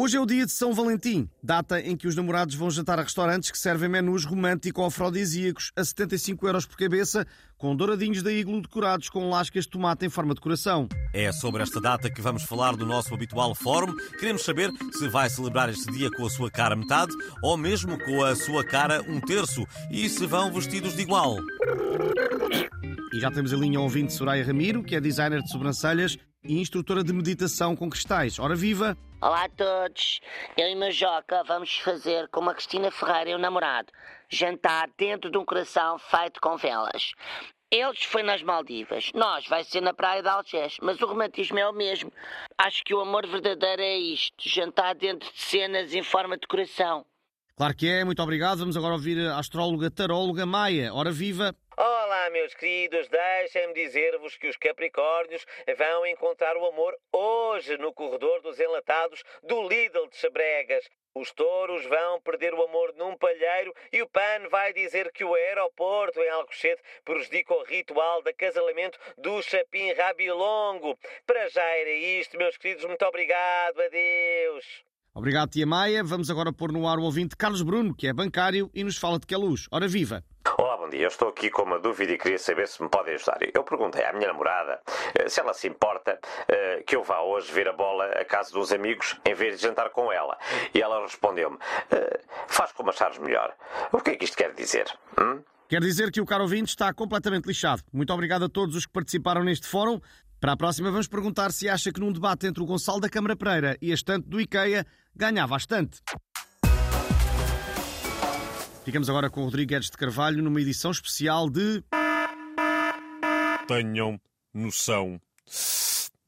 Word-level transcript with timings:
Hoje 0.00 0.16
é 0.16 0.20
o 0.20 0.26
dia 0.26 0.46
de 0.46 0.52
São 0.52 0.72
Valentim, 0.72 1.28
data 1.42 1.80
em 1.80 1.96
que 1.96 2.06
os 2.06 2.14
namorados 2.14 2.54
vão 2.54 2.70
jantar 2.70 3.00
a 3.00 3.02
restaurantes 3.02 3.50
que 3.50 3.58
servem 3.58 3.88
menus 3.88 4.24
romântico-afrodisíacos 4.24 5.72
a 5.74 5.84
75 5.84 6.46
euros 6.46 6.64
por 6.64 6.76
cabeça, 6.76 7.26
com 7.56 7.74
douradinhos 7.74 8.22
da 8.22 8.30
iglo 8.32 8.62
decorados 8.62 9.08
com 9.10 9.28
lascas 9.28 9.64
de 9.64 9.70
tomate 9.70 10.06
em 10.06 10.08
forma 10.08 10.36
de 10.36 10.40
coração. 10.40 10.88
É 11.12 11.32
sobre 11.32 11.64
esta 11.64 11.80
data 11.80 12.08
que 12.08 12.22
vamos 12.22 12.44
falar 12.44 12.76
do 12.76 12.86
nosso 12.86 13.12
habitual 13.12 13.56
fórum. 13.56 13.92
Queremos 14.20 14.44
saber 14.44 14.70
se 14.92 15.08
vai 15.08 15.28
celebrar 15.28 15.68
este 15.68 15.90
dia 15.90 16.08
com 16.12 16.24
a 16.24 16.30
sua 16.30 16.48
cara 16.48 16.76
metade 16.76 17.12
ou 17.42 17.56
mesmo 17.56 17.98
com 17.98 18.22
a 18.22 18.36
sua 18.36 18.64
cara 18.64 19.02
um 19.02 19.20
terço 19.20 19.66
e 19.90 20.08
se 20.08 20.24
vão 20.26 20.52
vestidos 20.52 20.94
de 20.94 21.02
igual. 21.02 21.38
E 23.12 23.18
já 23.18 23.32
temos 23.32 23.52
a 23.52 23.56
linha 23.56 23.80
ouvinte 23.80 24.12
Soraya 24.12 24.44
Ramiro, 24.44 24.84
que 24.84 24.94
é 24.94 25.00
designer 25.00 25.42
de 25.42 25.50
sobrancelhas 25.50 26.16
e 26.48 26.58
instrutora 26.58 27.04
de 27.04 27.12
meditação 27.12 27.76
com 27.76 27.90
cristais. 27.90 28.38
Ora 28.38 28.56
viva! 28.56 28.96
Olá 29.20 29.44
a 29.44 29.48
todos! 29.48 30.20
Eu 30.56 30.68
e 30.68 30.74
Majoca 30.74 31.44
vamos 31.44 31.76
fazer 31.78 32.26
com 32.28 32.48
a 32.48 32.54
Cristina 32.54 32.90
Ferreira 32.90 33.30
e 33.30 33.34
o 33.34 33.38
namorado 33.38 33.92
jantar 34.30 34.88
dentro 34.96 35.30
de 35.30 35.38
um 35.38 35.44
coração 35.44 35.98
feito 35.98 36.40
com 36.40 36.56
velas. 36.56 37.12
Eles 37.70 38.02
foi 38.02 38.22
nas 38.22 38.42
Maldivas, 38.42 39.10
nós 39.14 39.46
vai 39.46 39.62
ser 39.62 39.82
na 39.82 39.92
praia 39.92 40.22
de 40.22 40.28
Algés, 40.28 40.78
mas 40.80 40.98
o 41.02 41.06
romantismo 41.06 41.58
é 41.58 41.68
o 41.68 41.72
mesmo. 41.72 42.10
Acho 42.56 42.82
que 42.82 42.94
o 42.94 43.00
amor 43.00 43.26
verdadeiro 43.26 43.82
é 43.82 43.98
isto, 43.98 44.48
jantar 44.48 44.94
dentro 44.94 45.30
de 45.30 45.38
cenas 45.38 45.94
em 45.94 46.02
forma 46.02 46.38
de 46.38 46.46
coração. 46.46 47.04
Claro 47.56 47.74
que 47.74 47.88
é, 47.88 48.04
muito 48.04 48.22
obrigado. 48.22 48.58
Vamos 48.58 48.76
agora 48.76 48.94
ouvir 48.94 49.18
a 49.18 49.38
astróloga 49.38 49.90
taróloga 49.90 50.46
Maia. 50.46 50.94
Ora 50.94 51.10
viva! 51.10 51.54
Meus 52.30 52.52
queridos, 52.52 53.08
deixem-me 53.08 53.72
dizer-vos 53.72 54.36
que 54.36 54.48
os 54.48 54.56
Capricórnios 54.56 55.46
vão 55.78 56.04
encontrar 56.04 56.56
o 56.58 56.66
amor 56.66 56.94
hoje 57.10 57.78
no 57.78 57.92
corredor 57.92 58.42
dos 58.42 58.60
enlatados 58.60 59.22
do 59.42 59.66
Lidl 59.66 60.06
de 60.08 60.16
Chabregas. 60.16 60.84
Os 61.14 61.32
touros 61.32 61.86
vão 61.86 62.20
perder 62.20 62.52
o 62.52 62.62
amor 62.62 62.92
num 62.96 63.16
palheiro 63.16 63.74
e 63.90 64.02
o 64.02 64.08
PAN 64.08 64.48
vai 64.50 64.74
dizer 64.74 65.10
que 65.10 65.24
o 65.24 65.34
aeroporto 65.34 66.20
em 66.20 66.28
Alcochete 66.28 66.82
prejudica 67.02 67.54
o 67.54 67.64
ritual 67.64 68.22
de 68.22 68.30
acasalamento 68.30 68.98
do 69.16 69.42
Chapim 69.42 69.92
Rabilongo. 69.94 70.98
Para 71.26 71.48
já 71.48 71.64
era 71.64 71.90
isto, 71.90 72.36
meus 72.36 72.58
queridos. 72.58 72.84
Muito 72.84 73.04
obrigado. 73.06 73.80
Adeus. 73.80 74.84
Obrigado, 75.14 75.50
tia 75.50 75.66
Maia. 75.66 76.04
Vamos 76.04 76.30
agora 76.30 76.52
pôr 76.52 76.70
no 76.70 76.86
ar 76.86 76.98
o 76.98 77.02
ouvinte 77.02 77.36
Carlos 77.36 77.62
Bruno, 77.62 77.96
que 77.96 78.06
é 78.06 78.12
bancário 78.12 78.70
e 78.74 78.84
nos 78.84 78.98
fala 78.98 79.18
de 79.18 79.26
que 79.26 79.34
é 79.34 79.38
luz. 79.38 79.66
Ora 79.72 79.88
viva! 79.88 80.22
Bom 80.88 80.92
dia. 80.92 81.02
Eu 81.02 81.08
estou 81.08 81.28
aqui 81.28 81.50
com 81.50 81.64
uma 81.64 81.78
dúvida 81.78 82.12
e 82.12 82.16
queria 82.16 82.38
saber 82.38 82.66
se 82.66 82.82
me 82.82 82.88
podem 82.88 83.14
ajudar. 83.14 83.36
Eu 83.52 83.62
perguntei 83.62 84.02
à 84.06 84.12
minha 84.14 84.28
namorada 84.28 84.80
eh, 85.14 85.28
se 85.28 85.38
ela 85.38 85.52
se 85.52 85.68
importa 85.68 86.18
eh, 86.48 86.82
que 86.86 86.96
eu 86.96 87.04
vá 87.04 87.20
hoje 87.20 87.52
ver 87.52 87.68
a 87.68 87.74
bola 87.74 88.06
à 88.06 88.24
casa 88.24 88.52
dos 88.52 88.72
amigos 88.72 89.14
em 89.22 89.34
vez 89.34 89.56
de 89.56 89.64
jantar 89.64 89.90
com 89.90 90.10
ela. 90.10 90.38
E 90.72 90.80
ela 90.80 91.02
respondeu-me: 91.02 91.58
eh, 91.90 92.20
faz 92.46 92.72
como 92.72 92.88
achares 92.88 93.18
melhor. 93.18 93.54
O 93.92 94.00
que 94.00 94.12
é 94.12 94.16
que 94.16 94.24
isto 94.24 94.34
quer 94.34 94.54
dizer? 94.54 94.86
Hum? 95.20 95.42
Quer 95.68 95.82
dizer 95.82 96.10
que 96.10 96.22
o 96.22 96.24
caro 96.24 96.44
ouvinte 96.44 96.70
está 96.70 96.90
completamente 96.94 97.44
lixado. 97.44 97.82
Muito 97.92 98.10
obrigado 98.10 98.46
a 98.46 98.48
todos 98.48 98.74
os 98.74 98.86
que 98.86 98.92
participaram 98.92 99.44
neste 99.44 99.66
fórum. 99.66 100.00
Para 100.40 100.52
a 100.52 100.56
próxima, 100.56 100.90
vamos 100.90 101.06
perguntar 101.06 101.52
se 101.52 101.68
acha 101.68 101.92
que 101.92 102.00
num 102.00 102.12
debate 102.12 102.46
entre 102.46 102.62
o 102.62 102.66
Gonçalo 102.66 103.00
da 103.00 103.10
Câmara 103.10 103.36
Pereira 103.36 103.76
e 103.82 103.90
a 103.90 103.94
estante 103.94 104.26
do 104.26 104.40
IKEA 104.40 104.86
ganhava 105.14 105.54
a 105.54 105.58
estante. 105.58 106.00
Ficamos 108.88 109.10
agora 109.10 109.28
com 109.28 109.42
o 109.42 109.44
Rodrigo 109.44 109.68
Guedes 109.68 109.90
de 109.90 109.98
Carvalho 109.98 110.42
numa 110.42 110.62
edição 110.62 110.90
especial 110.90 111.50
de. 111.50 111.84
Tenham 113.66 114.18
noção. 114.54 115.20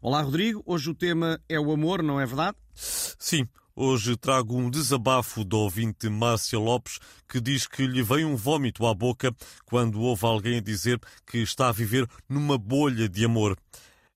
Olá, 0.00 0.22
Rodrigo. 0.22 0.62
Hoje 0.64 0.88
o 0.88 0.94
tema 0.94 1.38
é 1.50 1.60
o 1.60 1.70
amor, 1.70 2.02
não 2.02 2.18
é 2.18 2.24
verdade? 2.24 2.56
Sim, 2.74 3.46
hoje 3.74 4.16
trago 4.16 4.56
um 4.56 4.70
desabafo 4.70 5.44
do 5.44 5.58
ouvinte 5.58 6.08
Márcia 6.08 6.58
Lopes 6.58 6.98
que 7.28 7.42
diz 7.42 7.66
que 7.66 7.86
lhe 7.86 8.02
veio 8.02 8.26
um 8.26 8.36
vômito 8.36 8.86
à 8.86 8.94
boca 8.94 9.36
quando 9.66 10.00
ouve 10.00 10.24
alguém 10.24 10.62
dizer 10.62 10.98
que 11.26 11.36
está 11.36 11.68
a 11.68 11.72
viver 11.72 12.08
numa 12.26 12.56
bolha 12.56 13.06
de 13.06 13.22
amor. 13.22 13.54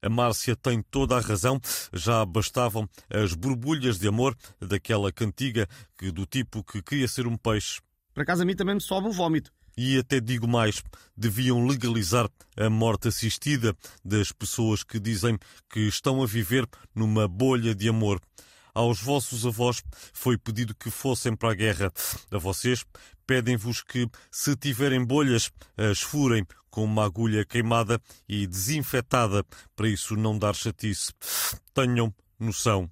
A 0.00 0.08
Márcia 0.08 0.56
tem 0.56 0.82
toda 0.90 1.14
a 1.14 1.20
razão. 1.20 1.60
Já 1.92 2.24
bastavam 2.24 2.88
as 3.10 3.34
borbulhas 3.34 3.98
de 3.98 4.08
amor 4.08 4.34
daquela 4.58 5.12
cantiga 5.12 5.68
que, 5.98 6.10
do 6.10 6.24
tipo 6.24 6.64
que 6.64 6.80
queria 6.80 7.06
ser 7.06 7.26
um 7.26 7.36
peixe. 7.36 7.82
Por 8.14 8.22
acaso 8.22 8.42
a 8.42 8.44
mim 8.44 8.54
também 8.54 8.74
me 8.74 8.80
sobe 8.80 9.08
o 9.08 9.12
vómito. 9.12 9.52
E 9.76 9.98
até 9.98 10.20
digo 10.20 10.46
mais, 10.46 10.82
deviam 11.16 11.66
legalizar 11.66 12.28
a 12.56 12.68
morte 12.68 13.08
assistida 13.08 13.74
das 14.04 14.32
pessoas 14.32 14.82
que 14.82 14.98
dizem 14.98 15.38
que 15.72 15.80
estão 15.80 16.22
a 16.22 16.26
viver 16.26 16.68
numa 16.94 17.26
bolha 17.26 17.74
de 17.74 17.88
amor. 17.88 18.20
Aos 18.74 19.00
vossos 19.00 19.46
avós 19.46 19.82
foi 20.12 20.36
pedido 20.36 20.74
que 20.74 20.90
fossem 20.90 21.34
para 21.34 21.52
a 21.52 21.54
guerra. 21.54 21.92
A 22.30 22.38
vocês 22.38 22.84
pedem-vos 23.26 23.82
que, 23.82 24.08
se 24.30 24.54
tiverem 24.56 25.04
bolhas, 25.04 25.50
as 25.76 26.00
furem 26.00 26.46
com 26.70 26.84
uma 26.84 27.04
agulha 27.04 27.44
queimada 27.44 28.00
e 28.28 28.46
desinfetada, 28.46 29.44
para 29.74 29.88
isso 29.88 30.16
não 30.16 30.38
dar 30.38 30.54
chatice. 30.54 31.12
Tenham 31.74 32.14
noção. 32.38 32.90